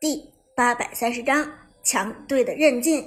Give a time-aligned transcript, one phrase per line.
[0.00, 1.44] 第八百三十章
[1.82, 3.04] 强队的韧劲。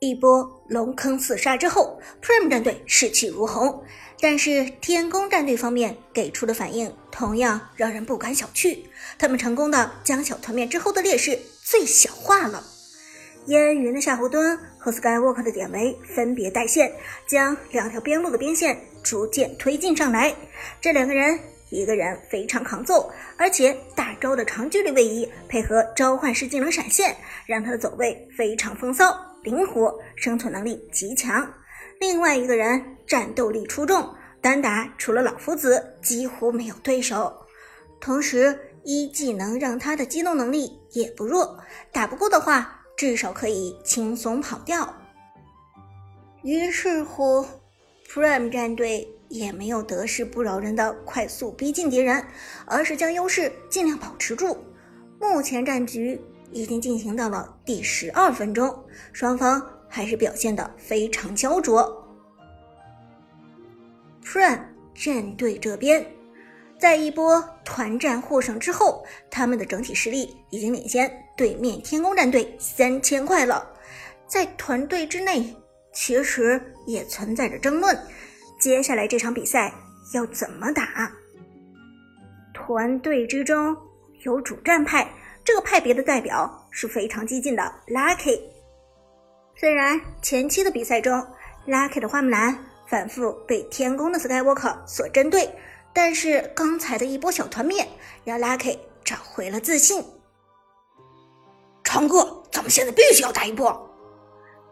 [0.00, 3.84] 一波龙坑四杀之后，Prime 战队士气如虹，
[4.20, 8.76] 但是天宫战队方面给出的反应同样让人不敢小觑。
[9.16, 12.64] 他们成功的将小团灭之后的劣势最小化了。
[13.46, 16.92] 烟云的夏侯惇和 Skywalker 的典韦分别带线，
[17.28, 20.34] 将两条边路的边线逐渐推进上来。
[20.80, 21.38] 这两个人。
[21.70, 31.52] 一个人非常抗揍，而且大招的长距离位移配合召唤师技能闪现，让他的走位非常风骚灵活，生存能力极强。
[31.98, 37.32] 另外一个人战斗力出众，单打除了老夫子几乎没有对手，
[38.00, 41.58] 同时一技能让他的机动能力也不弱，
[41.90, 44.94] 打不过的话至少可以轻松跑掉。
[46.42, 47.44] 于是乎
[48.08, 49.08] ，Prime 战队。
[49.28, 52.24] 也没有得势不饶人的快速逼近敌人，
[52.64, 54.56] 而是将优势尽量保持住。
[55.20, 56.20] 目前战局
[56.52, 62.04] 已经进行到了第十二分钟，双方还是表现的非常焦灼。
[64.24, 64.60] Prime
[64.94, 66.06] 战队这边，
[66.78, 73.66] 在一波团战获胜之后，他们的整体实力已经领先对面天宫战队三千块了。
[74.26, 75.54] 在团队之内，
[75.92, 77.96] 其实也存在着争论。
[78.58, 79.72] 接下来这场比赛
[80.14, 81.12] 要怎么打？
[82.54, 83.76] 团队之中
[84.22, 85.08] 有主战派，
[85.44, 88.40] 这个派别的代表是非常激进的 Lucky。
[89.54, 91.24] 虽然前期的比赛中
[91.66, 95.48] ，Lucky 的花木兰反复被天宫的 Skywalker 所针对，
[95.92, 97.86] 但是刚才的一波小团灭
[98.24, 100.02] 让 Lucky 找回了自信。
[101.84, 103.94] 长哥，咱们现在必须要打一波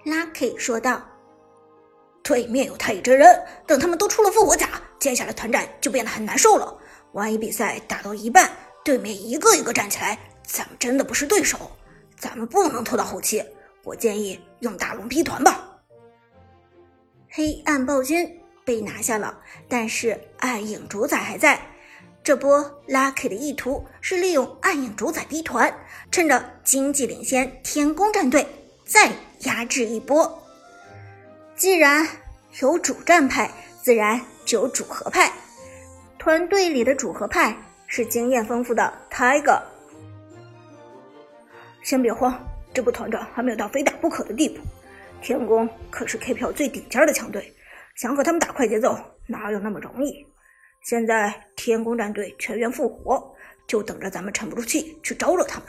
[0.05, 1.03] ，Lucky 说道。
[2.25, 6.77] 对面有太乙真人，等他们都出了复活甲，接下来团战就变得很难受了。
[7.13, 8.51] 万一比赛打到一半，
[8.83, 11.71] 对面一个一个站起来，咱们真的不是对手。
[12.19, 13.45] 咱们不能拖到后期，
[13.83, 15.79] 我建议用大龙劈团吧。
[17.29, 21.61] 黑暗暴君被拿下了，但是暗影主宰还在。
[22.23, 25.71] 这波 Lucky 的意图是利用暗影主宰逼团，
[26.11, 28.47] 趁着经济领先天宫战队
[28.87, 30.41] 再压制一波。
[31.65, 32.07] 既然
[32.61, 35.33] 有主战派，自然就有主和派。
[36.19, 39.63] 团队里的主和派是经验丰富的 Tiger。
[41.83, 42.39] 先别慌，
[42.75, 44.61] 这波团战还没有到非打不可的地步。
[45.23, 47.51] 天宫可是 KPL 最顶尖的强队，
[47.97, 48.95] 想和他们打快节奏，
[49.27, 50.23] 哪有那么容易？
[50.83, 53.35] 现在天宫战队全员复活，
[53.67, 55.69] 就等着咱们沉不住气去招惹他们。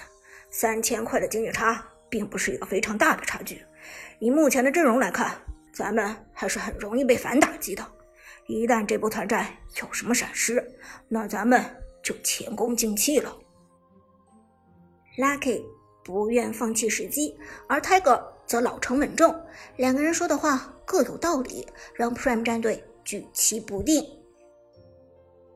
[0.50, 3.64] 三千块的经济差，并不是一个非常大的差距。
[4.20, 5.32] 以目前的阵容来看。
[5.76, 7.86] 咱们还是很容易被反打击的，
[8.48, 9.46] 一旦这波团战
[9.82, 10.66] 有什么闪失，
[11.10, 11.62] 那咱们
[12.02, 13.38] 就前功尽弃了。
[15.18, 15.62] Lucky
[16.02, 17.38] 不愿放弃时机，
[17.68, 19.36] 而 Tiger 则老成稳重，
[19.76, 24.02] 两个人说的话各有道理，让 Prime 战队举棋不定。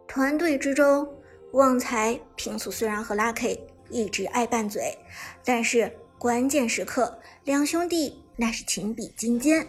[0.05, 1.07] 团队之中，
[1.53, 3.57] 旺财平素虽然和 Lucky
[3.89, 4.97] 一直爱拌嘴，
[5.45, 9.65] 但是关键时刻，两兄弟那是情比金坚。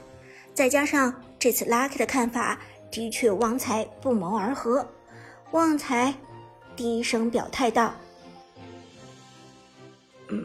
[0.61, 2.59] 再加上这次 Lucky 的看法
[2.91, 4.87] 的确旺财不谋而合，
[5.53, 6.13] 旺财
[6.77, 7.95] 低声表态道
[10.29, 10.45] ：“嗯，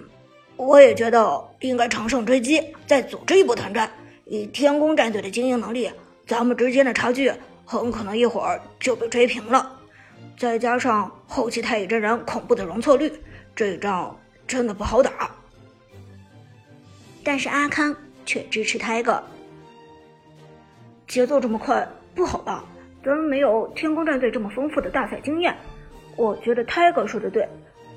[0.55, 3.91] 我也觉得应该乘胜追击，再组织一波团战。
[4.23, 5.91] 以天宫战队的经营能力，
[6.25, 7.29] 咱们之间的差距
[7.65, 9.77] 很可能一会儿就被追平了。
[10.37, 13.11] 再加上后期太乙真人恐怖的容错率，
[13.53, 15.29] 这仗真的不好打。”
[17.21, 17.93] 但是阿康
[18.25, 19.21] 却支持 Tiger。
[21.07, 22.65] 节奏这么快不好吧？
[23.03, 25.55] 咱们没有天宫战队这么丰富的大赛经验。
[26.15, 27.47] 我觉得 Tiger 说的对，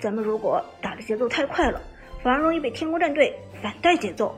[0.01, 1.81] 咱们如果打的节奏太快了，
[2.23, 4.37] 反而容易被天宫战队反带节奏。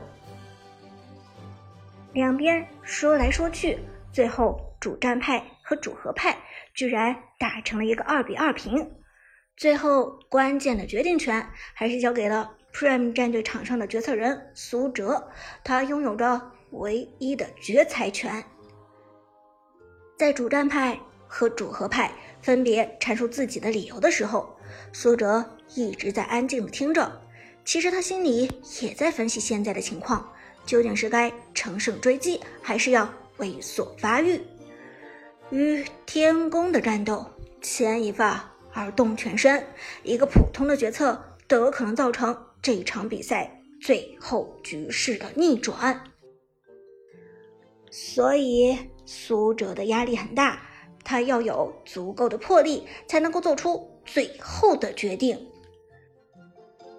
[2.13, 3.77] 两边说来说去，
[4.13, 6.37] 最后主战派和主和派
[6.73, 8.91] 居然打成了一个二比二平。
[9.57, 15.29] 最后关键的决定权还是交给了 Prime 战队场上的决策人苏哲，
[15.63, 16.41] 他拥有着
[16.71, 18.43] 唯一的决裁权。
[20.21, 22.13] 在主战派和主和派
[22.43, 24.55] 分别阐述自己的理由的时候，
[24.93, 27.11] 苏哲一直在安静的听着。
[27.65, 28.47] 其实他心里
[28.83, 30.31] 也在分析现在的情况，
[30.63, 34.39] 究竟是该乘胜追击，还是要猥琐发育？
[35.49, 37.25] 与天宫的战斗，
[37.59, 39.65] 牵一发而动全身，
[40.03, 45.99] 一个普通的决策都有可能造成这场比赛最后局势的逆转。
[47.89, 48.77] 所以。
[49.13, 50.61] 苏哲的压力很大，
[51.03, 55.37] 他要有足够的魄力，才能够做出最后的决定。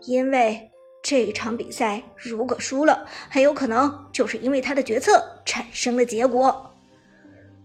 [0.03, 0.71] 因为
[1.03, 6.71] 这场比赛如果输了，很有可能就是因为他的决策产生了结果。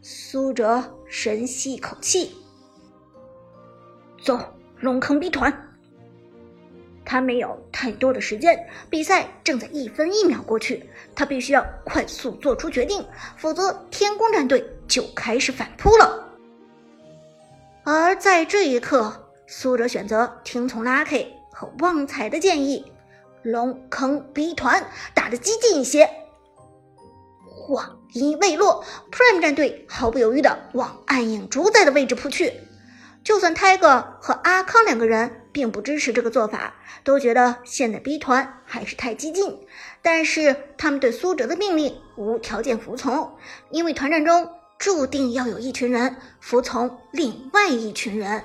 [0.02, 2.32] 苏哲深吸一口气，
[4.24, 4.40] 走，
[4.80, 5.67] 龙坑 B 团。
[7.10, 13.08] 他没有太多的时间，比赛正在一分一秒过去，他必须要快速做出决定，
[13.38, 16.28] 否则天宫战队就开始反扑了。
[17.86, 22.92] 而在这一刻，苏哲选择听从 Lucky 和旺财的建议，
[23.42, 26.10] 龙坑 B 团打得激进一些。
[27.46, 32.52] 话音未落，Prime 战队毫不犹豫地往暗影主宰的位置扑去。
[33.24, 39.66] 就算 Tiger 和阿康两个人并不支持这个做法，都觉得现在 B 团还是太激进，
[40.04, 43.36] 但是他们对苏哲的命令无条件服从，
[43.72, 48.44] 因为团战中注定要有一群人服从另外一群人。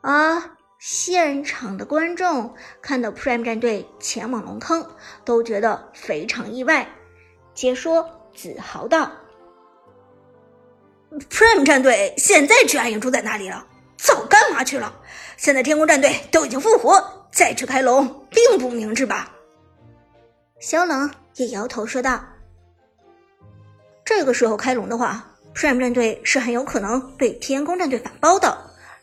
[0.00, 0.42] 而
[0.78, 4.88] 现场的观众看到 Prime 战队前往龙坑，
[5.26, 6.88] 都觉得非常意外。
[7.52, 9.12] 解说自豪道。
[11.28, 13.66] Prime 战队现在去暗影主宰那里了，
[13.98, 14.94] 早干嘛去了？
[15.36, 19.30] 现在天宫战队都已经复活，再去开龙并不明智吧？
[20.60, 22.24] 萧冷也摇头说道
[24.04, 28.56] ：“这个时候开龙的话，Prime 战队是很有可能被天宫战队反包的。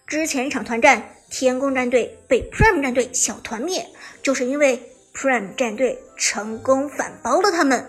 [0.08, 3.88] 之前一场团战，天宫战队被 Prime 战队小团灭，
[4.24, 4.82] 就是因为
[5.14, 7.86] Prime 战队成功反包了他们。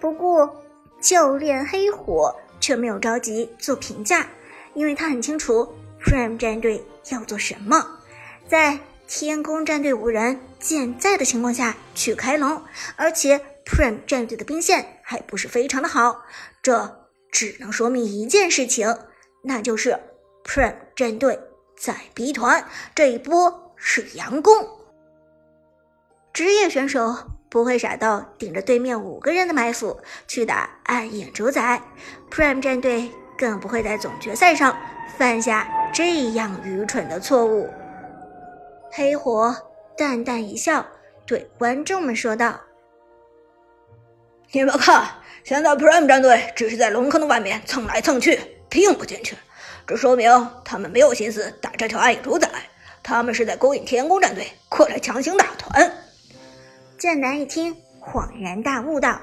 [0.00, 0.62] 不过。”
[0.98, 4.26] 教练黑火却没有着急做评价，
[4.76, 5.68] 因为他很清楚
[6.00, 6.80] Prime 战队
[7.10, 7.84] 要做什么。
[8.46, 8.78] 在
[9.08, 12.62] 天宫战队五人健在的情况下去开龙，
[12.94, 16.22] 而且 Prime 战队的兵线还不是非常的好，
[16.62, 18.96] 这只能说明一件事情，
[19.42, 19.98] 那就是
[20.44, 21.40] Prime 战队
[21.76, 24.52] 在 B 团这一波是佯攻。
[26.32, 27.16] 职业选手。
[27.48, 31.80] 不会傻到顶着对面五个人的埋伏去打暗影主宰
[32.28, 34.76] ，Prime 战队更不会在总决赛上
[35.16, 37.68] 犯下这样愚蠢的错误。
[38.92, 39.54] 黑火
[39.96, 40.84] 淡淡一笑，
[41.26, 42.60] 对观众们说道
[44.52, 45.06] ：“你们看，
[45.44, 49.36] 现在 Prime 战队只是在龙坑的外面蹭来蹭去，并不进去，
[49.86, 50.30] 这说明
[50.64, 52.48] 他们没有心思打这条暗影主宰，
[53.02, 55.92] 他们是在勾引天宫战队过来强行打团。”
[56.98, 59.20] 剑南一听，恍然大悟道：“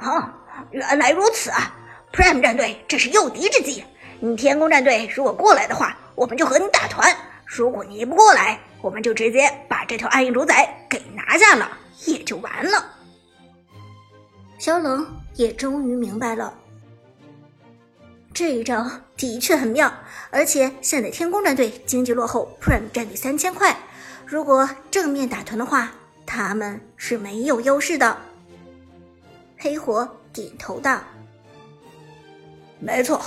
[0.00, 0.22] 哦，
[0.70, 1.74] 原来如此啊
[2.14, 3.84] ！Prime 战队这是诱敌之计。
[4.20, 7.12] 你天宫战队如果过来的话，我们就和你打团；
[7.44, 11.76] 如果你不过来，我们就直接把这条暗影主宰给拿下了，
[12.06, 12.92] 也就完了。”
[14.58, 16.56] 萧冷也终于明白了，
[18.32, 19.92] 这一招的确很妙，
[20.30, 23.76] 而且现在天宫战队经济落后 Prime 战队三千块。
[24.24, 25.90] 如果正面打团的话，
[26.24, 28.16] 他们是没有优势的。
[29.58, 31.00] 黑火点头道
[32.84, 33.20] ：“没错，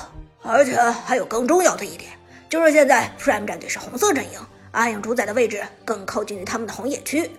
[0.44, 2.12] 而且还有更重要的一点，
[2.48, 4.40] 就是现在 Prime 战队是红色阵营，
[4.72, 7.32] 暗影主宰的位置更靠近于他们的红野区。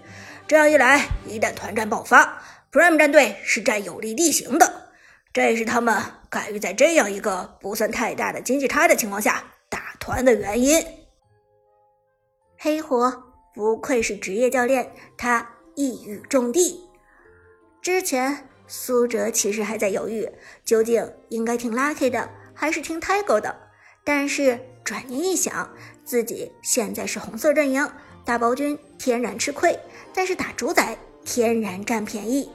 [0.48, 2.42] 这样一来，一旦团战爆发
[2.72, 4.90] ，Prime 战队是占有利地形的，
[5.32, 10.84] 这也是他们敢于在这样一个不算太大的经济差的情况下打团的原因。”
[12.58, 13.24] 黑火。
[13.54, 15.44] 不愧是职业教练，他
[15.74, 16.88] 一语中的。
[17.82, 20.30] 之前苏哲其实还在犹豫，
[20.64, 23.56] 究竟应该听 Lucky 的还是听 Tiger 的。
[24.04, 27.90] 但是转念一想，自己现在是红色阵营，
[28.24, 29.78] 大暴君天然吃亏，
[30.14, 32.50] 但是打主宰天然占便宜。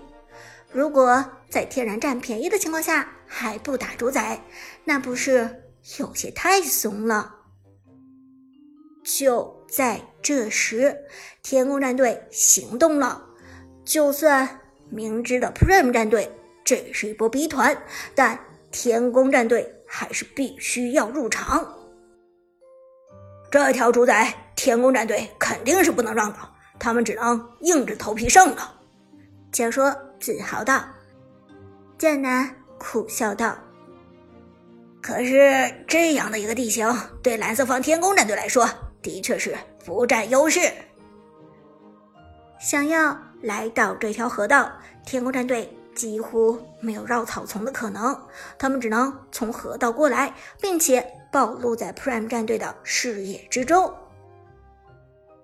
[0.71, 4.41] 如果在天然占便宜的情况下还不打主宰，
[4.85, 5.63] 那不是
[5.99, 7.35] 有些太怂了？
[9.03, 11.05] 就在这时，
[11.43, 13.29] 天宫战队行动了。
[13.85, 14.61] 就算
[14.93, 16.31] 明知道 Prime 战队
[16.63, 17.75] 这是一波 B 团，
[18.13, 18.39] 但
[18.71, 21.67] 天宫战队还是必须要入场。
[23.51, 26.39] 这条主宰，天宫战队肯定是不能让的，
[26.79, 28.73] 他们只能硬着头皮上了。
[29.51, 30.83] 解说自豪道。
[31.97, 33.55] 剑南苦笑道
[35.01, 38.67] ：“可是这样的一个地形，对蓝色方天宫战队来说……”
[39.03, 39.53] 的确是
[39.85, 40.61] 不占优势。
[42.57, 44.71] 想要来到这条河道，
[45.05, 48.17] 天空战队几乎没有绕草丛的可能，
[48.57, 53.93] 他们只能从河道过来，并且暴露在 Prime 战队的视野之中。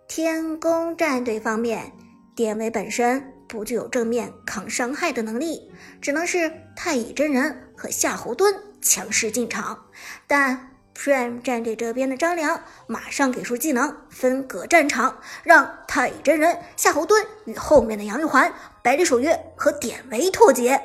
[0.07, 1.91] 天宫战队方面，
[2.33, 5.69] 典韦本身不具有正面抗伤害的能力，
[6.01, 9.77] 只能是太乙真人和夏侯惇强势进场，
[10.25, 10.71] 但。
[10.99, 18.53] Prime 战队这边的张良马上给出技能，分隔战场，让太乙真人夏侯惇与后面的杨玉环、
[18.83, 20.81] 百里守约和典韦脱节。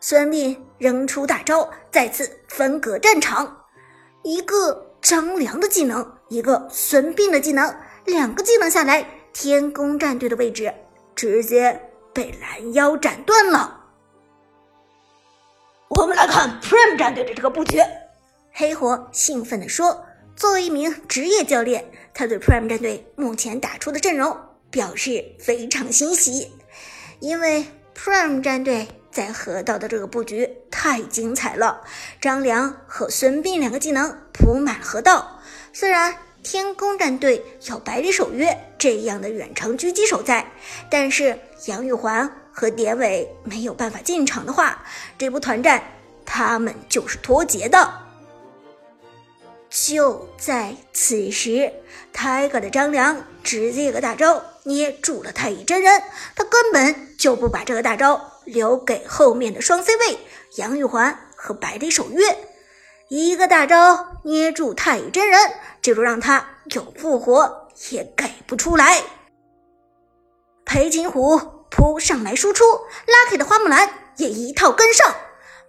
[0.00, 3.66] 孙膑扔出大招，再次分隔战场。
[4.22, 10.72] 一个张良的技能，一个孙膑的技能，两个技能下来，天宫战队的位置
[11.14, 13.82] 直接被拦腰斩断了。
[15.88, 17.78] 我们来看 Prime 战队的这个布局。
[18.56, 20.06] 黑火兴奋地说
[20.36, 21.84] ：“作为一名职业教练，
[22.14, 24.38] 他对 Prime 战队目前打出的阵容
[24.70, 26.52] 表示非常欣喜，
[27.18, 31.80] 因为 Prime 战队在河道的这个布局太精彩了。
[32.20, 35.40] 张良和孙膑两个技能铺满河道，
[35.72, 40.46] 虽然天宫战队有百里守约这样的远程狙击手在，
[40.88, 44.84] 但是杨玉环和典韦没有办法进场的话，
[45.18, 45.82] 这波团战
[46.24, 48.02] 他们就是脱节的。”
[49.74, 51.72] 就在此时
[52.12, 56.00] 太阁的张良直接一个大招捏住了太乙真人，
[56.36, 60.18] 他根本就不把这个大招留给后面的双 C 位
[60.58, 62.38] 杨玉环和百里守约，
[63.08, 65.52] 一个大招捏住太乙真人，
[65.82, 69.02] 这就让他有复活也给不出来。
[70.64, 71.36] 裴擒虎
[71.68, 72.64] 扑上来输出
[73.08, 75.12] ，Lucky 的花木兰也一套跟上。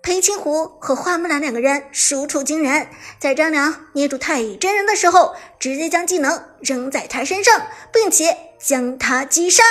[0.06, 9.64] 裴擒虎和花木兰两个人输出惊人，在张良捏住太乙真人的时候，直接将技能扔在他身上，并且将他击杀，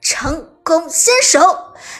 [0.00, 1.38] 成功先手。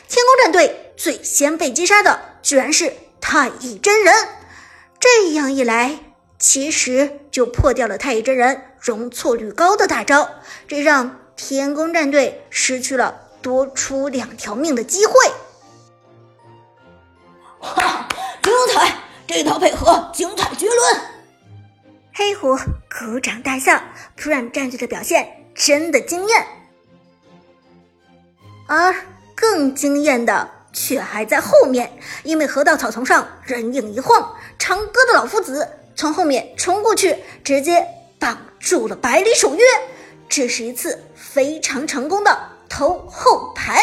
[0.09, 4.13] 天宫战队最先被击杀的居然是太乙真人，
[4.99, 6.01] 这样一来，
[6.41, 10.29] 其实就破掉了太乙真人容错率高的大招，
[10.67, 15.15] 这让天宫战队失去了多出两条命的机会。
[19.37, 21.01] 这套配合精彩绝伦。
[22.15, 23.79] 黑虎鼓掌大笑
[24.19, 26.47] ，Prime 战队的表现真的惊艳。
[28.67, 28.95] 而
[29.35, 37.87] 更惊艳的却还在后面，因为河道草丛上人影一晃，长歌的老夫子从后面冲过去，直接
[38.19, 39.63] 挡住了百里守约。
[40.31, 42.41] 这是一次非常成功的
[42.71, 43.83] 偷后排。